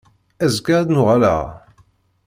[0.45, 1.45] Azekka ad n-uɣaleɣ.